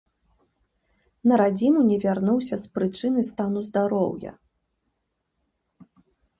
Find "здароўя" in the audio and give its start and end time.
3.69-4.35